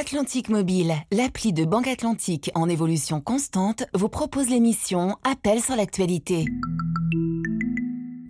[0.00, 6.44] Atlantique Mobile, l'appli de Banque Atlantique en évolution constante, vous propose l'émission Appel sur l'actualité.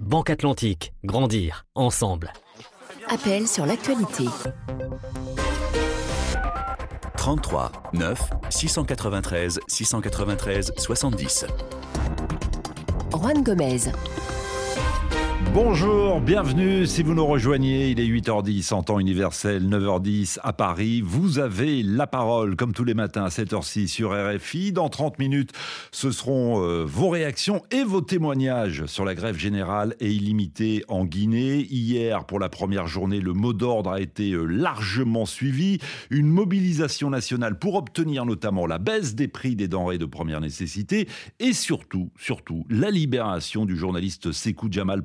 [0.01, 2.33] Banque Atlantique, grandir ensemble.
[3.11, 4.25] Appel sur l'actualité.
[7.19, 11.45] 33 9 693 693 70.
[13.13, 13.93] Juan Gomez.
[15.55, 16.87] Bonjour, bienvenue.
[16.87, 21.01] Si vous nous rejoignez, il est 8h10 en temps universel, 9h10 à Paris.
[21.01, 24.73] Vous avez la parole, comme tous les matins à 7h06 sur RFI.
[24.73, 25.53] Dans 30 minutes,
[25.91, 31.07] ce seront euh, vos réactions et vos témoignages sur la grève générale et illimitée en
[31.07, 31.67] Guinée.
[31.71, 35.79] Hier, pour la première journée, le mot d'ordre a été euh, largement suivi.
[36.11, 41.09] Une mobilisation nationale pour obtenir notamment la baisse des prix des denrées de première nécessité
[41.41, 45.03] et surtout, surtout, la libération du journaliste Sekou Jamal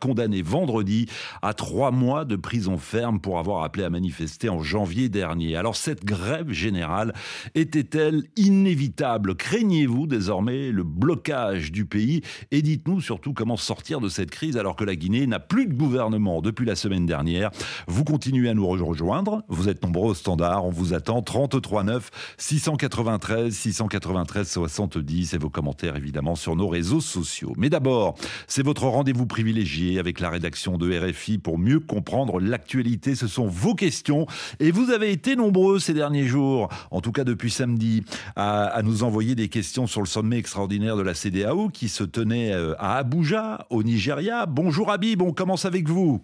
[0.00, 1.06] Condamné vendredi
[1.42, 5.56] à trois mois de prison ferme pour avoir appelé à manifester en janvier dernier.
[5.56, 7.14] Alors cette grève générale
[7.54, 9.36] était-elle inévitable?
[9.36, 12.22] Craignez-vous désormais le blocage du pays?
[12.50, 15.74] Et dites-nous surtout comment sortir de cette crise alors que la Guinée n'a plus de
[15.74, 17.50] gouvernement depuis la semaine dernière.
[17.86, 22.10] Vous continuez à nous rejoindre, vous êtes nombreux au standard, on vous attend 33 9
[22.36, 27.52] 693 693 70 et vos commentaires évidemment sur nos réseaux sociaux.
[27.56, 28.16] Mais d'abord,
[28.46, 29.67] c'est votre rendez-vous privilégié
[29.98, 33.14] avec la rédaction de RFI pour mieux comprendre l'actualité.
[33.14, 34.26] Ce sont vos questions
[34.60, 38.02] et vous avez été nombreux ces derniers jours, en tout cas depuis samedi,
[38.34, 42.52] à, nous envoyer des questions sur le sommet extraordinaire de la CDAO qui se tenait
[42.52, 44.46] euh, à Abuja, au Nigeria.
[44.46, 46.22] Bonjour Habib, on commence avec vous.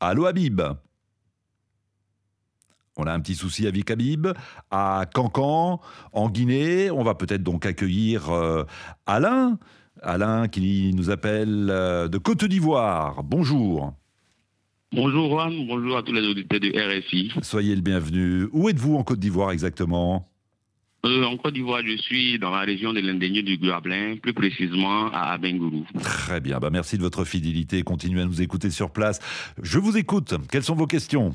[0.00, 0.62] Allô Habib
[3.00, 4.26] on a un petit souci avec Habib.
[4.72, 5.80] À Cancan,
[6.12, 8.64] en Guinée, on va peut-être donc accueillir euh,
[9.06, 9.56] Alain.
[10.02, 13.22] Alain qui nous appelle euh, de Côte d'Ivoire.
[13.22, 13.92] Bonjour.
[14.92, 17.32] Bonjour Juan, bonjour à tous les auditeurs de RFI.
[17.42, 18.48] Soyez le bienvenu.
[18.52, 20.26] Où êtes-vous en Côte d'Ivoire exactement?
[21.04, 25.10] Euh, en Côte d'Ivoire, je suis dans la région de l'Indénieux du Guablin, plus précisément
[25.12, 25.86] à Abengourou.
[26.00, 27.82] Très bien, bah merci de votre fidélité.
[27.82, 29.20] Continuez à nous écouter sur place.
[29.62, 30.34] Je vous écoute.
[30.50, 31.34] Quelles sont vos questions?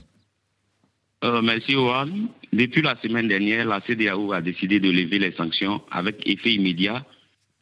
[1.24, 2.28] Euh, Merci Juan.
[2.52, 7.06] Depuis la semaine dernière, la CDAO a décidé de lever les sanctions avec effet immédiat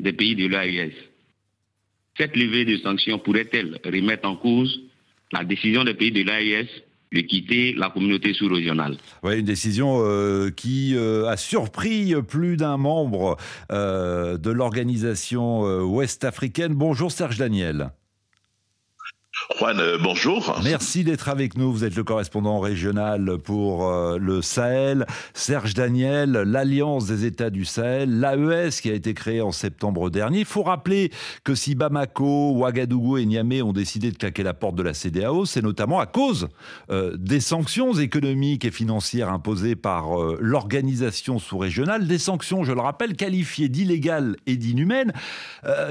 [0.02, 0.94] des pays de l'AES.
[2.18, 4.82] Cette levée de sanctions pourrait-elle remettre en cause
[5.32, 6.68] la décision des pays de l'AES
[7.14, 8.98] de quitter la communauté sous-régionale?
[9.24, 13.38] Oui, une décision euh, qui euh, a surpris plus d'un membre
[13.72, 16.74] euh, de l'organisation ouest africaine.
[16.74, 17.92] Bonjour Serge Daniel.
[19.50, 20.60] Juan, euh, bonjour.
[20.64, 21.72] Merci d'être avec nous.
[21.72, 25.06] Vous êtes le correspondant régional pour euh, le Sahel.
[25.34, 30.40] Serge Daniel, l'Alliance des États du Sahel, l'AES qui a été créée en septembre dernier.
[30.40, 31.12] Il faut rappeler
[31.44, 35.46] que si Bamako, Ouagadougou et Niamey ont décidé de claquer la porte de la CDAO,
[35.46, 36.48] c'est notamment à cause
[36.90, 42.08] euh, des sanctions économiques et financières imposées par l'organisation sous-régionale.
[42.08, 45.14] Des sanctions, je le rappelle, qualifiées d'illégales et d'inhumaines.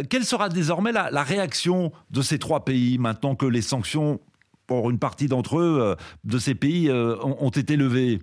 [0.09, 4.21] quelle sera désormais la, la réaction de ces trois pays maintenant que les sanctions
[4.67, 8.21] pour une partie d'entre eux, euh, de ces pays, euh, ont, été levées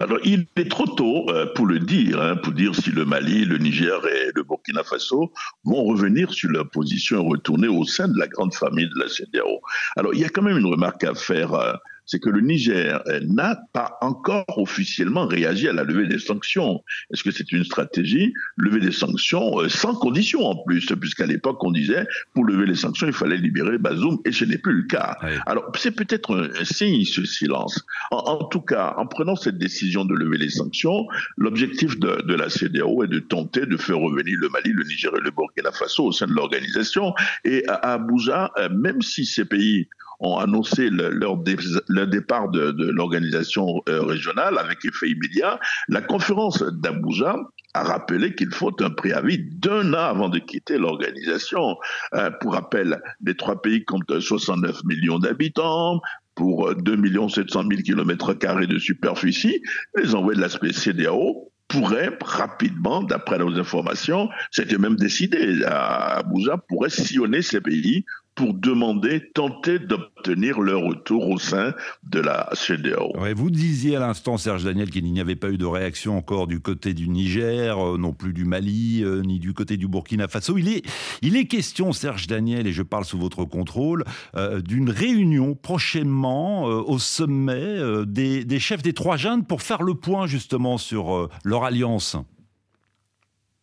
[0.00, 3.44] alors, il est trop tôt euh, pour le dire, hein, pour dire si le Mali,
[3.44, 5.32] le Niger et le Burkina Faso
[5.64, 9.08] vont revenir sur leur position et retourner au sein de la grande famille de la
[9.08, 9.60] CDAO.
[9.96, 13.58] Alors, il y a quand même une remarque à faire c'est que le Niger n'a
[13.72, 16.82] pas encore officiellement réagi à la levée des sanctions.
[17.12, 21.62] Est-ce que c'est une stratégie Lever des sanctions euh, sans condition en plus, puisqu'à l'époque
[21.64, 24.82] on disait pour lever les sanctions il fallait libérer Bazoum et ce n'est plus le
[24.84, 25.16] cas.
[25.46, 27.84] Alors c'est peut-être un, signe ce silence.
[28.10, 31.06] En, tout cas, en prenant cette décision de lever les sanctions,
[31.36, 35.20] l'objectif de, la CDAO est de tenter de faire revenir le Mali, le Niger et
[35.20, 37.14] le Burkina Faso au sein de l'organisation.
[37.44, 39.88] Et à Abuja, euh, même si ces pays
[40.20, 47.36] ont annoncé leur, départ de, l'organisation euh, régionale avec effet immédiat, la conférence d'Abuja
[47.74, 51.76] a rappelé qu'il faut un préavis d'un an avant de quitter l'organisation.
[52.14, 56.00] Euh, pour rappel, les trois pays comptent 69 millions d'habitants,
[56.34, 58.34] pour 2 700 000 km
[58.66, 59.62] de superficie,
[59.96, 66.90] les envoyés de l'aspect CDAO pourraient rapidement, d'après nos informations, c'était même décidé, Abuja, pourraient
[66.90, 68.04] sillonner ces pays
[68.36, 71.72] pour demander, tenter d'obtenir leur retour au sein
[72.04, 73.14] de la CDAO.
[73.34, 76.60] vous disiez à l'instant, Serge Daniel, qu'il n'y avait pas eu de réaction encore du
[76.60, 80.58] côté du Niger, euh, non plus du Mali, euh, ni du côté du Burkina Faso.
[80.58, 80.84] Il est,
[81.22, 84.04] il est question, Serge Daniel, et je parle sous votre contrôle,
[84.36, 89.94] euh, d'une réunion prochainement au sommet des, des, chefs des trois jeunes pour faire le
[89.94, 92.16] point justement sur leur alliance.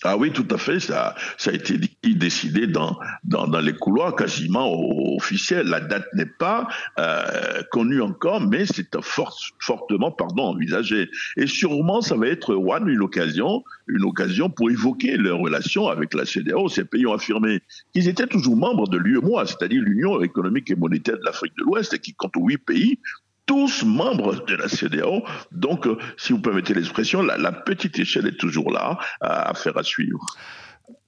[0.06, 0.80] Ah oui, tout à fait.
[0.80, 4.70] Ça, ça a été décidé dans, dans, les couloirs quasiment
[5.16, 5.68] officiels.
[5.68, 6.68] La date n'est pas
[7.00, 11.10] euh, connue encore, mais c'est fort, fortement pardon, envisagé.
[11.38, 16.14] Et sûrement, ça va être one, une occasion, une occasion pour évoquer leurs relations avec
[16.14, 16.68] la CDAO.
[16.68, 17.62] Ces pays ont affirmé
[17.94, 21.98] qu'ils étaient toujours membres de l'UEMOA, c'est-à-dire l'Union économique et monétaire de l'Afrique de l'Ouest,
[22.00, 23.00] qui compte huit pays
[23.46, 25.24] tous membres de la CDAO.
[25.52, 29.84] Donc, euh, si vous permettez l'expression, la, petite échelle est toujours là à, faire à
[29.84, 30.26] suivre.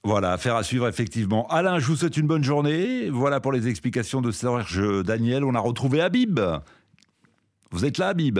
[0.04, 1.46] Voilà, affaire à suivre effectivement.
[1.48, 3.10] Alain, je vous souhaite une bonne journée.
[3.10, 5.44] Voilà pour les explications de Serge Daniel.
[5.44, 6.40] On a retrouvé Habib.
[7.72, 8.38] Vous êtes là, Habib?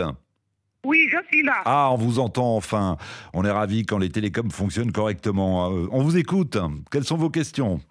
[0.85, 1.61] Oui, je suis là.
[1.65, 2.97] Ah, on vous entend enfin.
[3.33, 5.69] On est ravis quand les télécoms fonctionnent correctement.
[5.71, 6.57] Euh, on vous écoute.
[6.91, 7.81] Quelles sont vos questions?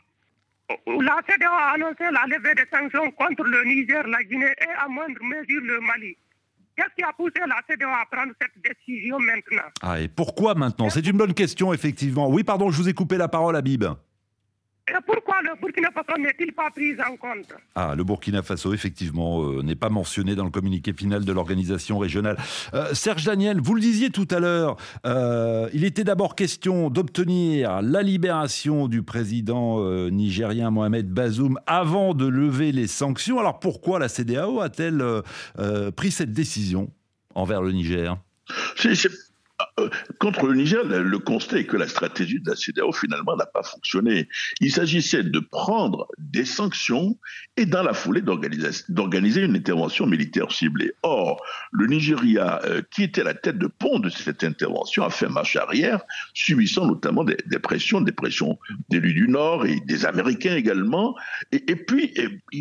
[0.87, 4.89] La CDAO a annoncé la levée des sanctions contre le Niger, la Guinée et à
[4.89, 6.17] moindre mesure le Mali.
[6.77, 9.69] Qu'est-ce qui a poussé la CDAO à prendre cette décision maintenant?
[9.83, 10.91] Ah, et pourquoi maintenant?
[10.91, 12.29] C'est une bonne question, effectivement.
[12.29, 13.85] Oui, pardon, je vous ai coupé la parole, Habib.
[15.05, 17.53] Pourquoi le Burkina Faso n'est-il pas pris en compte?
[17.75, 21.99] Ah, le Burkina Faso, effectivement, euh, n'est pas mentionné dans le communiqué final de l'organisation
[21.99, 22.37] régionale.
[22.75, 27.83] Euh, Serge Daniel, vous le disiez tout à l'heure, euh, il était d'abord question d'obtenir
[27.83, 29.81] la libération du président
[30.11, 33.39] nigérien Mohamed Bazoum avant de lever les sanctions.
[33.41, 35.03] Alors pourquoi la CDAO a-t-elle
[35.97, 36.91] pris cette décision
[37.35, 38.17] envers le Niger?
[40.19, 43.63] Contre le Niger, le constat est que la stratégie de la CDAO finalement n'a pas
[43.63, 44.29] fonctionné.
[44.61, 47.19] Il s'agissait de prendre des sanctions
[47.57, 50.93] et dans la foulée d'organiser une intervention militaire ciblée.
[51.03, 51.43] Or,
[51.73, 55.57] le Nigeria, euh, qui était la tête de pont de cette intervention, a fait marche
[55.57, 56.01] arrière,
[56.33, 58.59] subissant notamment des, pressions, des pressions
[58.89, 61.15] d'élus du Nord et des Américains également.
[61.53, 62.15] Et, puis,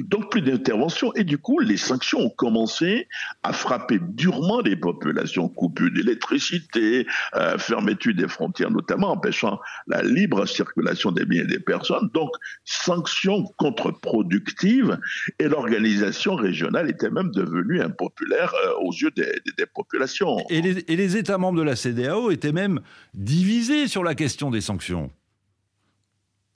[0.03, 1.13] donc plus d'intervention.
[1.15, 3.07] Et du coup, les sanctions ont commencé
[3.43, 7.04] à frapper durement les populations, coupures d'électricité,
[7.35, 12.09] euh, fermeture des frontières notamment, empêchant la libre circulation des biens et des personnes.
[12.13, 12.29] Donc,
[12.63, 14.97] sanctions contre-productives
[15.39, 19.25] et l'organisation régionale était même devenue impopulaire euh, aux yeux des,
[19.73, 20.37] populations.
[20.49, 22.81] et les États membres de la CDAO étaient même
[23.13, 25.11] divisés sur la question des sanctions.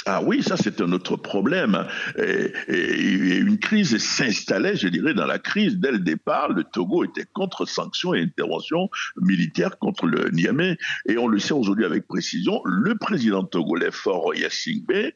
[0.06, 1.86] Ah oui, ça c'est un autre problème.
[2.18, 6.50] Et, une crise s'installait, je dirais, dans la crise dès le départ.
[6.50, 8.90] Le Togo était contre sanctions et interventions
[9.22, 10.78] militaires contre le Niamey.
[11.08, 15.12] Et on le sait aujourd'hui avec précision, le président togolais Fort Yassingbe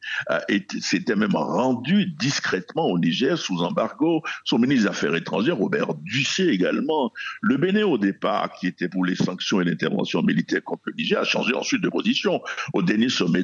[0.82, 4.22] s'était même rendu discrètement au Niger sous embargo.
[4.44, 7.12] Son ministre des Affaires étrangères, Robert Ducé également.
[7.42, 11.22] Le Bénin au départ, qui était pour les sanctions et l'intervention militaire contre le Niger,
[11.22, 12.42] a changé ensuite de position.
[12.74, 13.44] Au dernier sommet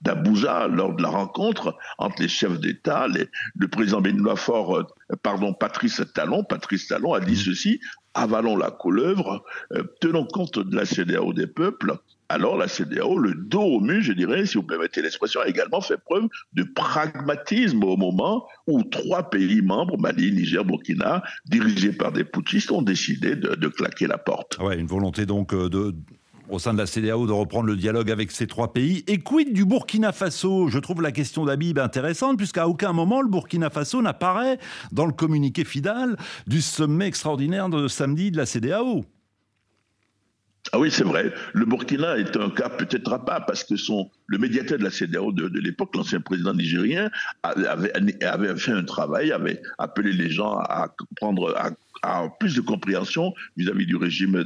[0.00, 4.84] d'Abuja, de la rencontre entre les chefs d'État, le président Benoît Fort, euh,
[5.22, 7.36] pardon, Patrice Talon, Patrice Talon a dit mmh.
[7.36, 7.80] ceci,
[8.14, 11.94] avalons la couleuvre, euh, tenons compte de la CDAO des peuples,
[12.28, 15.80] alors la CDAO, le dos au mur, je dirais, si vous permettez l'expression, a également
[15.80, 22.10] fait preuve de pragmatisme au moment où trois pays membres, Mali, Niger, Burkina, dirigés par
[22.12, 24.58] des putschistes, ont décidé de, de claquer la porte.
[24.58, 25.94] Ouais, une volonté donc euh, de,
[26.48, 29.04] au sein de la CDAO de reprendre le dialogue avec ces trois pays.
[29.06, 30.68] Et quid du Burkina Faso?
[30.68, 34.58] Je trouve la question d'Abib intéressante, puisqu'à aucun moment le Burkina Faso n'apparaît
[34.92, 36.16] dans le communiqué final
[36.46, 39.04] du sommet extraordinaire de samedi de la CDAO.
[40.72, 41.32] Ah oui, c'est vrai.
[41.52, 43.74] Le Burkina est un cas peut-être à part parce que
[44.26, 47.08] le médiateur de la CDAO de, l'époque, l'ancien président nigérien,
[47.42, 51.54] avait, fait un travail, avait appelé les gens à prendre,
[52.38, 54.44] plus de compréhension vis-à-vis du régime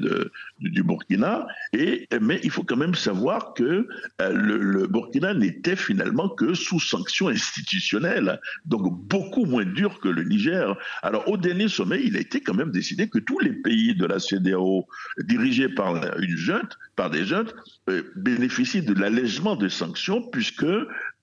[0.61, 1.47] du Burkina.
[1.73, 3.89] Et, mais il faut quand même savoir que
[4.21, 10.25] euh, le, Burkina n'était finalement que sous sanction institutionnelle, donc beaucoup moins dur que le
[10.25, 10.77] Niger.
[11.03, 14.07] Alors au dernier sommet, il a été quand même décidé que tous les pays de
[14.07, 14.87] la CDAO,
[15.25, 17.55] dirigés par une junte, par des juntes,
[17.89, 20.67] euh, bénéficient de l'allègement des sanctions puisque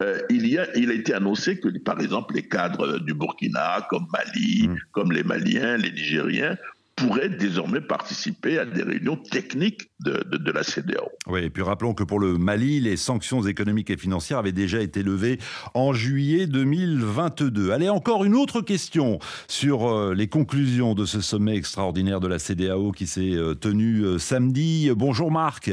[0.04, 3.88] euh, il, y a, il a été annoncé que, par exemple, les cadres du Burkina,
[3.90, 4.78] comme Mali, mm.
[4.92, 6.58] comme les Maliens, les Nigériens,
[6.96, 11.10] pourraient désormais participer à des réunions techniques de, de, la CDAO.
[11.28, 14.82] Oui, et puis rappelons que pour le Mali, les sanctions économiques et financières avaient déjà
[14.82, 15.38] été levées
[15.76, 17.72] en juillet 2022.
[17.72, 22.40] Allez, encore une autre question sur euh, les conclusions de ce sommet extraordinaire de la
[22.40, 24.90] CDAO qui s'est euh, tenu samedi.
[24.96, 25.72] Bonjour Marc.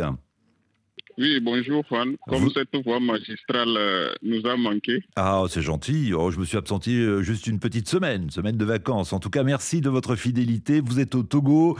[1.17, 2.17] Oui, bonjour Juan.
[2.27, 5.01] Comme cette voix magistrale euh, nous a manqué.
[5.15, 6.13] Ah, c'est gentil.
[6.13, 9.13] Oh, je me suis absenti euh, juste une petite semaine, semaine de vacances.
[9.13, 10.81] En tout cas, merci de votre fidélité.
[10.81, 11.79] Vous êtes au Togo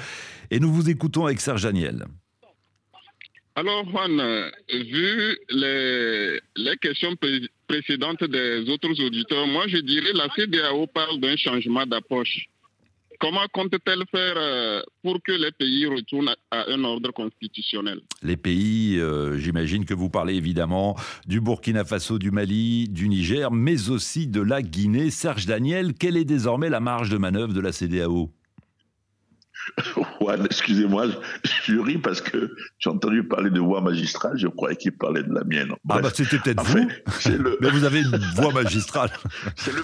[0.51, 2.05] et nous vous écoutons avec Serge Daniel.
[3.57, 7.15] Alors Juan, euh, vu les, les questions
[7.67, 12.49] précédentes des autres auditeurs, moi je dirais la CDAO parle d'un changement d'approche.
[13.21, 18.01] Comment compte-t-elle faire euh, pour que les pays retournent à un ordre constitutionnel?
[18.23, 23.51] Les pays, euh, j'imagine que vous parlez évidemment du Burkina Faso, du Mali, du Niger,
[23.51, 25.11] mais aussi de la Guinée.
[25.11, 28.31] Serge Daniel, quelle est désormais la marge de manœuvre de la CDAO
[30.21, 31.07] Ouais, excusez-moi,
[31.67, 35.33] je, ris parce que j'ai entendu parler de voix magistrale, je croyais qu'il parlait de
[35.33, 35.73] la mienne.
[35.89, 36.89] ah bah c'était peut-être vous,
[37.61, 39.11] mais vous avez une voix magistrale.
[39.57, 39.83] C'est le,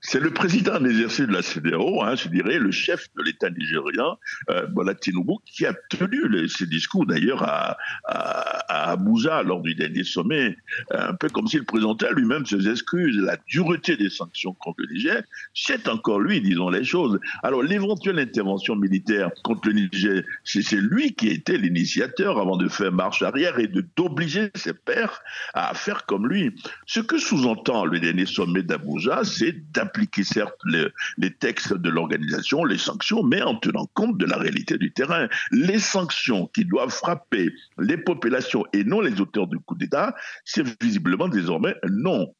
[0.00, 4.16] c'est le président en de la CDAO, hein, je dirais, le chef de l'État nigérien,
[4.50, 10.04] euh, Bola Tinubu, qui a tenu ses discours d'ailleurs à, à, Abuja lors du dernier
[10.04, 10.56] sommet,
[10.90, 15.22] un peu comme s'il présentait lui-même ses excuses, la dureté des sanctions contre le Niger.
[15.54, 17.18] C'est encore lui, disons les choses.
[17.42, 22.92] Alors l'éventuelle intervention militaire contre le Niger, c'est lui qui était l'initiateur avant de faire
[22.92, 25.20] marche arrière et d'obliger ses pairs
[25.54, 26.54] à faire comme lui.
[26.86, 32.78] Ce que sous-entend le dernier sommet d'Abuja, c'est d'appliquer certes les, textes de l'organisation, les
[32.78, 35.28] sanctions, mais en tenant compte de la réalité du terrain.
[35.50, 40.64] Les sanctions qui doivent frapper les populations et non les auteurs du coup d'État, c'est
[40.82, 42.34] visiblement désormais non.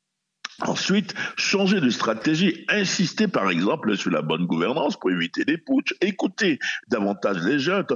[0.62, 5.94] Ensuite, changer de stratégie, insister par exemple sur la bonne gouvernance pour éviter les putsch,
[6.02, 7.86] écouter davantage les jeunes,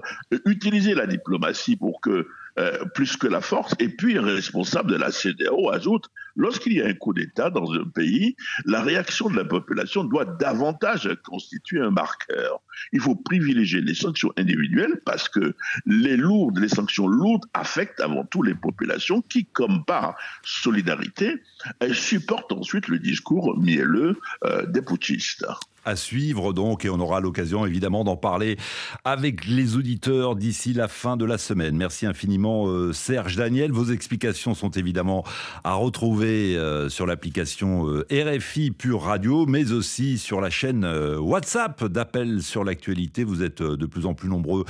[0.47, 2.27] utiliser la diplomatie pour que
[2.59, 3.75] euh, plus que la force.
[3.81, 7.85] Et puis, responsable de la CDAO ajoute, lorsqu'il y a un coup d'État dans un
[7.85, 12.61] pays, la réaction de la population doit davantage constituer un marqueur.
[12.93, 15.55] Il faut privilégier les sanctions individuelles parce que
[15.87, 21.43] les sanctions lourdes affectent avant tout les populations qui, comme par solidarité,
[21.93, 25.45] supportent ensuite le discours mielleux euh, des putschistes
[25.85, 28.57] à suivre donc et on aura l'occasion évidemment d'en parler
[29.05, 31.77] avec les auditeurs d'ici la fin de la semaine.
[31.77, 33.73] Merci infiniment euh, Serge Daniel.
[33.73, 35.25] Vos explications sont évidemment
[35.63, 41.85] à retrouver euh, sur l'application euh, RFI Pure Radio mais aussi sur la chaîne WhatsApp
[41.85, 43.25] d'appel sur l'actualité.
[43.25, 44.65] Vous êtes de plus en plus nombreux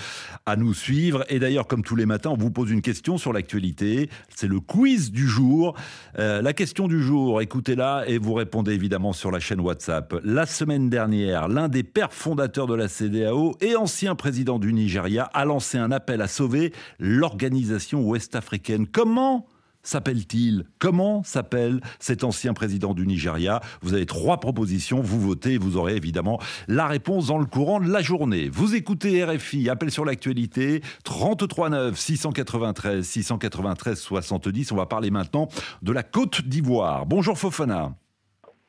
[0.46, 3.32] à nous suivre et d'ailleurs comme tous les matins on vous pose une question sur
[3.32, 4.08] l'actualité.
[4.34, 5.76] C'est le quiz du jour.
[6.16, 10.14] la question du jour, écoutez-la et vous répondez évidemment sur la chaîne WhatsApp.
[10.24, 15.24] La semaine dernière l'un des pères fondateurs de la CDAO et ancien président du Nigeria
[15.34, 18.86] a lancé un appel à sauver l'organisation ouest-africaine.
[18.86, 19.46] Comment
[19.82, 20.64] s'appelle-t-il?
[20.78, 23.60] Comment s'appelle cet ancien président du Nigeria?
[23.82, 27.90] Vous avez trois propositions, vous votez vous aurez évidemment la réponse dans le courant de
[27.90, 28.48] la journée.
[28.48, 34.72] Vous écoutez RFI, appel sur l'actualité, 33 9 693 693 70.
[34.72, 35.48] On va parler maintenant
[35.82, 37.06] de la Côte d'Ivoire.
[37.06, 37.94] Bonjour Fofana.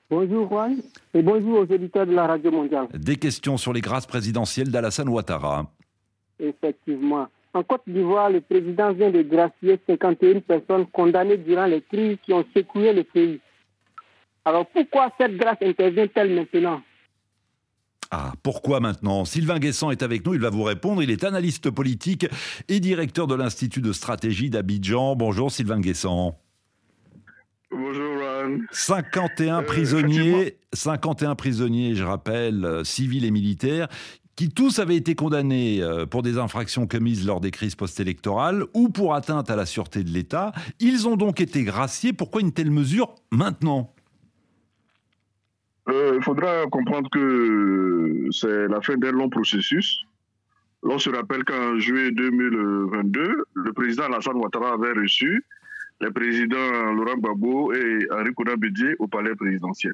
[0.07, 0.77] Bonjour Juan
[1.15, 2.87] et bonjour aux auditeurs de la Radio Mondiale.
[2.93, 5.71] Des questions sur les grâces présidentielles d'Alassane Ouattara.
[6.39, 7.27] Effectivement.
[7.55, 12.33] En Côte d'Ivoire, le président vient de gracier 51 personnes condamnées durant les crises qui
[12.33, 13.39] ont secoué le pays.
[14.43, 16.81] Alors pourquoi cette grâce intervient-elle maintenant?
[18.11, 19.25] Ah, pourquoi maintenant?
[19.25, 21.01] Sylvain Guessant est avec nous, il va vous répondre.
[21.01, 22.27] Il est analyste politique
[22.67, 25.15] et directeur de l'Institut de stratégie d'Abidjan.
[25.15, 26.37] Bonjour Sylvain Guessant.
[28.45, 33.87] Bonjour 51 euh, prisonniers, 51 prisonniers, je rappelle, euh, civils et militaires,
[34.35, 38.89] qui tous avaient été condamnés euh, pour des infractions commises lors des crises post-électorales ou
[38.89, 40.51] pour atteinte à la sûreté de l'État.
[40.79, 42.13] Ils ont donc été graciés.
[42.13, 43.91] Pourquoi une telle mesure maintenant?
[45.87, 50.03] Il faudra comprendre que c'est la fin d'un long processus.
[50.81, 55.43] L'on se rappelle qu'en juillet 2022, le président Alassane Ouattara avait reçu
[56.01, 58.53] les présidents Laurent Gbagbo et Henri Kouna
[58.99, 59.93] au palais présidentiel.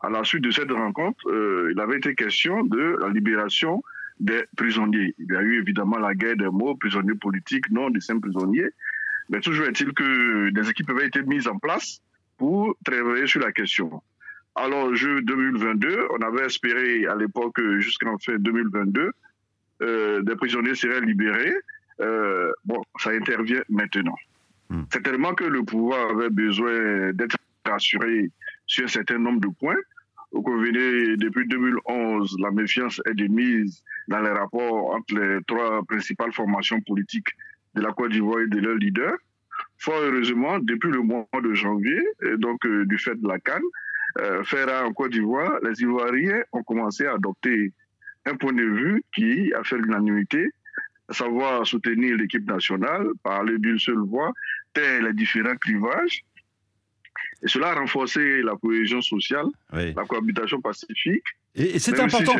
[0.00, 3.82] À la suite de cette rencontre, euh, il avait été question de la libération
[4.20, 5.14] des prisonniers.
[5.18, 8.70] Il y a eu évidemment la guerre des mots, prisonniers politiques, non des simples prisonniers.
[9.28, 12.00] Mais toujours est-il que des équipes avaient été mises en place
[12.38, 14.02] pour travailler sur la question.
[14.54, 19.12] Alors, juin 2022, on avait espéré à l'époque, jusqu'en fin 2022,
[19.82, 21.54] euh, des prisonniers seraient libérés.
[22.00, 24.16] Euh, bon, ça intervient maintenant.
[24.68, 24.82] Hmm.
[24.92, 28.30] C'est tellement que le pouvoir avait besoin d'être rassuré
[28.66, 29.76] sur un certain nombre de points.
[30.32, 35.82] Vous convenez, depuis 2011, la méfiance est de mise dans les rapports entre les trois
[35.84, 37.28] principales formations politiques
[37.74, 39.16] de la Côte d'Ivoire et de leurs leaders.
[39.78, 42.02] Fort heureusement, depuis le mois de janvier,
[42.38, 43.62] donc euh, du fait de la Cannes,
[44.18, 44.42] euh,
[44.84, 47.72] en Côte d'Ivoire, les Ivoiriens ont commencé à adopter
[48.24, 50.50] un point de vue qui a fait l'unanimité
[51.10, 54.32] savoir soutenir l'équipe nationale, parler d'une seule voix,
[54.72, 56.24] taire les différents clivages.
[57.42, 61.24] Et cela a renforcé la cohésion sociale, la cohabitation pacifique
[61.58, 62.32] Et, c'est si important.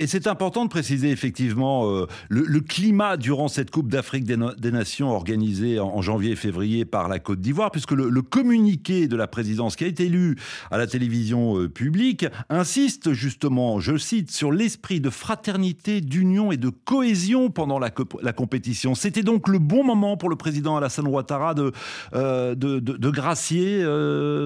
[0.00, 4.36] Et c'est important de préciser effectivement euh, le, le climat durant cette Coupe d'Afrique des,
[4.36, 8.08] No- des Nations organisée en, en janvier et février par la Côte d'Ivoire, puisque le,
[8.10, 10.36] le communiqué de la présidence qui a été lu
[10.70, 16.56] à la télévision euh, publique insiste justement, je cite, sur l'esprit de fraternité, d'union et
[16.56, 18.94] de cohésion pendant la, co- la compétition.
[18.96, 21.72] C'était donc le bon moment pour le président Alassane Ouattara de,
[22.14, 23.84] euh, de, de- de gracier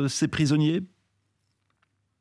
[0.09, 0.83] ses prisonniers?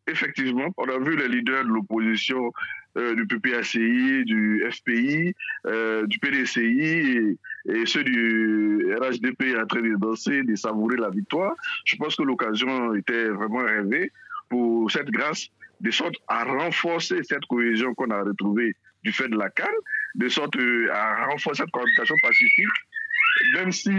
[0.08, 2.52] Effectivement, on a vu les leaders de l'opposition
[2.98, 5.34] euh, du PPACI, du FPI,
[5.68, 7.38] euh, du PDCI
[7.70, 11.54] et, ceux du RHDP en train de danser, de savourer la victoire.
[11.86, 14.12] Je pense que l'occasion était vraiment rêvée
[14.50, 15.48] pour cette grâce,
[15.80, 19.68] de sorte à renforcer cette cohésion qu'on a retrouvée du fait de la canne,
[20.16, 22.68] de sorte euh, à renforcer cette cohabitation pacifique,
[23.54, 23.90] même si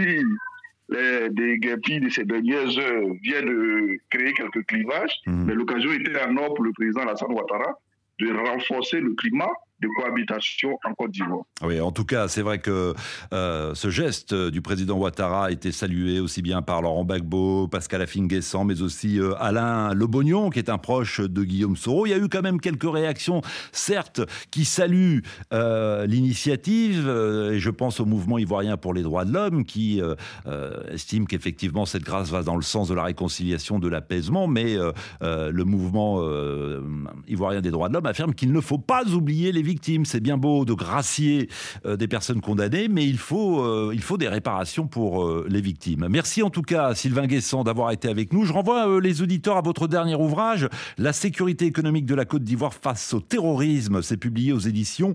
[0.89, 1.59] les, des
[1.99, 5.45] de ces dernières heures viennent de créer quelques clivages, Mhm.
[5.45, 7.73] mais l'occasion était en or pour le président Alassane Ouattara
[8.19, 9.51] de renforcer le climat
[9.95, 11.43] cohabitation en Côte d'Ivoire.
[11.61, 12.93] Oui, en tout cas, c'est vrai que
[13.33, 18.01] euh, ce geste du président Ouattara a été salué aussi bien par Laurent Gbagbo, Pascal
[18.01, 22.05] Affinguessan, mais aussi euh, Alain Lobognon, qui est un proche de Guillaume Soro.
[22.05, 24.21] Il y a eu quand même quelques réactions, certes,
[24.51, 25.21] qui saluent
[25.53, 30.01] euh, l'initiative, euh, et je pense au mouvement ivoirien pour les droits de l'homme, qui
[30.01, 30.15] euh,
[30.47, 34.77] euh, estime qu'effectivement cette grâce va dans le sens de la réconciliation, de l'apaisement, mais
[34.77, 36.81] euh, euh, le mouvement euh,
[37.27, 39.72] ivoirien des droits de l'homme affirme qu'il ne faut pas oublier les victimes.
[40.05, 41.49] C'est bien beau de gracier
[41.85, 46.07] euh, des personnes condamnées, mais il faut, euh, des réparations pour euh, les victimes.
[46.09, 48.45] Merci en tout cas, Sylvain Guessant, d'avoir été avec nous.
[48.45, 52.73] Je renvoie les auditeurs à votre dernier ouvrage, La sécurité économique de la Côte d'Ivoire
[52.73, 54.01] face au terrorisme.
[54.01, 55.13] C'est publié aux éditions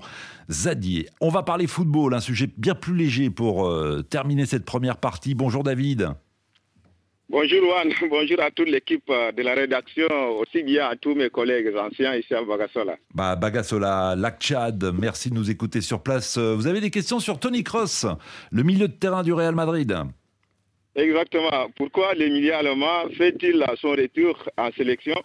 [0.50, 1.09] Zadier.
[1.21, 3.71] On va parler football, un sujet bien plus léger pour
[4.11, 5.35] terminer cette première partie.
[5.35, 6.09] Bonjour David.
[7.30, 10.06] Bonjour Juan, bonjour à toute l'équipe euh, de la rédaction,
[10.38, 12.97] aussi bien à tous mes collègues anciens ici à Bagasola.
[13.14, 16.38] Bah, Bagasola, Lac Tchad, merci de nous écouter sur place.
[16.38, 18.06] Euh, Vous avez des questions sur Tony Cross,
[18.50, 19.94] le milieu de terrain du Real Madrid?
[20.97, 21.68] Exactement.
[21.76, 25.23] Pourquoi l'Emilia allemand fait-il son retour en sélection?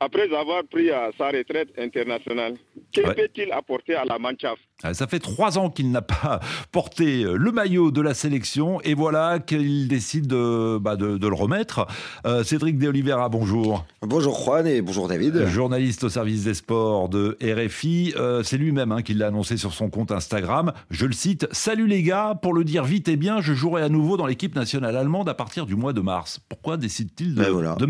[0.00, 2.54] Après avoir pris euh, sa retraite internationale
[2.94, 3.14] Que Ouais.
[3.14, 6.40] peut-il apporter à la Mannschaft Ah, Ça fait trois ans qu'il n'a pas
[6.72, 11.34] porté le maillot de la sélection et voilà qu'il décide de, bah, de, de le
[11.34, 11.86] remettre.
[12.26, 13.84] Euh, Cédric De Oliveira, bonjour.
[14.02, 15.46] Bonjour Juan et bonjour David.
[15.46, 18.14] Journaliste au service des sports de RFI.
[18.16, 20.72] Euh, C'est lui-même hein, qui l'a annoncé sur son compte Instagram.
[20.90, 23.88] Je le cite Salut les gars, pour le dire vite et bien, je jouerai à
[23.88, 26.40] nouveau dans l'équipe nationale allemande à partir du mois de mars.
[26.48, 27.74] Pourquoi décide-t-il de, Ben voilà.
[27.76, 27.86] de,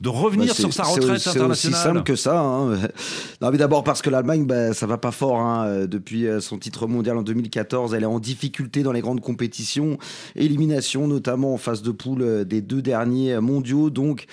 [0.00, 2.38] de revenir Bah, sur sa retraite internationale aussi simple que ça.
[2.40, 2.72] hein.
[3.40, 5.40] Non, mais d'abord parce que l'Allemagne, bah, ça va pas fort.
[5.40, 5.66] hein.
[5.66, 9.20] Euh, Depuis euh, son titre mondial en 2014, elle est en difficulté dans les grandes
[9.20, 9.98] compétitions,
[10.36, 13.90] élimination notamment en phase de poule euh, des deux derniers mondiaux.
[13.90, 14.26] Donc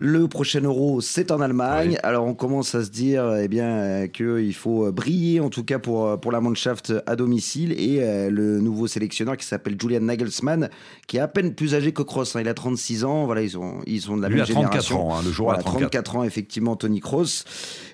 [0.00, 1.98] le prochain Euro, c'est en Allemagne.
[2.02, 5.64] Alors on commence à se dire eh bien euh, qu'il faut euh, briller en tout
[5.64, 9.76] cas pour euh, pour la Mannschaft à domicile et euh, le nouveau sélectionneur qui s'appelle
[9.80, 10.70] Julian Nagelsmann
[11.08, 12.36] qui est à peine plus âgé que Kroos.
[12.36, 12.40] hein.
[12.40, 13.24] Il a 36 ans.
[13.26, 15.08] Voilà, ils sont ils sont de la Lui même a 34 génération.
[15.08, 15.90] ans, hein, le joueur a Voilà, 34.
[15.90, 17.44] 34 ans effectivement Tony Kroos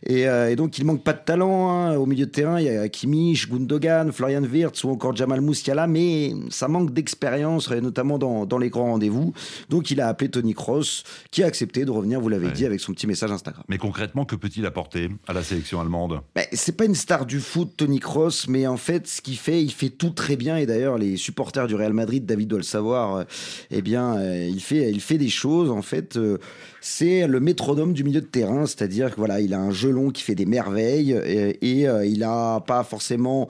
[0.05, 1.97] et, euh, et donc il manque pas de talent hein.
[1.97, 2.61] au milieu de terrain.
[2.61, 7.71] Il y a Kimmich, Gundogan, Florian Wirtz ou encore Jamal Musiala, mais ça manque d'expérience
[7.71, 9.33] notamment dans, dans les grands rendez-vous.
[9.71, 12.21] Donc il a appelé Tony Kroos qui a accepté de revenir.
[12.21, 12.53] Vous l'avez Ouais.
[12.53, 13.65] dit avec son petit message Instagram.
[13.69, 16.21] Mais concrètement, que peut-il apporter à la sélection allemande?
[16.35, 19.63] Ben, c'est pas une star du foot, Tony Kroos, mais en fait, ce qu'il fait,
[19.63, 20.57] il fait tout très bien.
[20.59, 23.25] Et d'ailleurs, les supporters du Real Madrid, David doit le savoir, euh,
[23.71, 25.71] eh bien, euh, il fait, il fait des choses.
[25.71, 26.39] En fait, euh,
[26.81, 30.23] c'est le métronome du milieu de terrain, c'est-à-dire que voilà, il a un gelon qui
[30.23, 33.49] fait des merveilles et, et, il a pas forcément,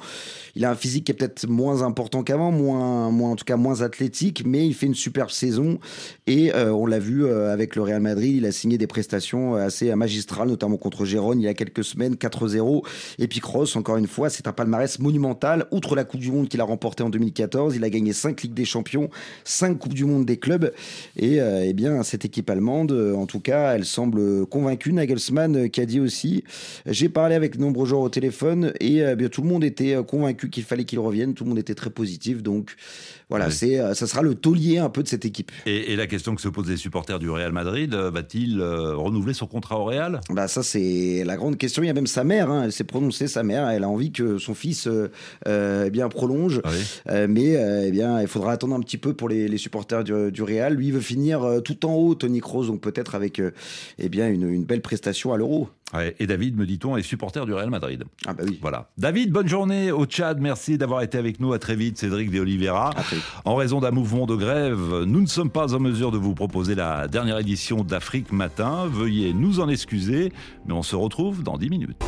[0.55, 3.57] il a un physique qui est peut-être moins important qu'avant, moins, moins, en tout cas
[3.57, 5.79] moins athlétique, mais il fait une superbe saison.
[6.27, 10.49] Et on l'a vu avec le Real Madrid, il a signé des prestations assez magistrales,
[10.49, 12.83] notamment contre Gérone il y a quelques semaines, 4-0.
[13.19, 15.67] Et puis Kroos, encore une fois, c'est un palmarès monumental.
[15.71, 18.55] Outre la Coupe du Monde qu'il a remportée en 2014, il a gagné 5 Ligues
[18.55, 19.11] des Champions,
[19.45, 20.73] 5 Coupes du Monde des clubs.
[21.17, 24.93] Et euh, eh bien, cette équipe allemande, euh, en tout cas, elle semble convaincue.
[24.93, 26.45] Nagelsmann euh, qui a dit aussi,
[26.87, 30.03] j'ai parlé avec de nombreux joueurs au téléphone et euh, tout le monde était euh,
[30.03, 31.35] convaincu qu'il fallait qu'il revienne.
[31.35, 32.43] Tout le monde était très positif.
[32.43, 32.77] Donc
[33.31, 35.51] voilà, c'est, euh, ça sera le taulier un peu de cette équipe.
[35.67, 38.97] et, et la question que se posent les supporters du Real Madrid, euh, va-t-il euh,
[38.97, 40.21] renouveler son contrat au Real?
[40.31, 41.83] Bah ça c'est la grande question.
[41.83, 44.13] Il y a même sa mère, hein, elle s'est prononcée, sa mère, elle a envie
[44.13, 47.01] que son fils euh, eh bien prolonge, Oui.
[47.11, 47.57] Euh, mais
[47.87, 50.75] eh bien il faudra attendre un petit peu pour les, les supporters du, du Real.
[50.75, 53.41] Lui il veut finir tout en haut, Tony Kroos, donc peut-être avec
[53.99, 55.69] eh bien une, une belle prestation à l'Euro.
[55.95, 58.05] Ouais, et David, me dit-on, est supporter du Real Madrid.
[58.27, 58.59] Ah bah oui.
[58.61, 58.89] Voilà.
[58.99, 60.41] David, bonne journée au Tchad.
[60.41, 61.53] Merci d'avoir été avec nous.
[61.53, 62.91] À très vite, Cédric de Oliveira.
[63.45, 66.75] En raison d'un mouvement de grève, nous ne sommes pas en mesure de vous proposer
[66.75, 68.87] la dernière édition d'Afrique Matin.
[68.91, 70.33] Veuillez nous en excuser,
[70.67, 72.05] mais on se retrouve dans 10 minutes.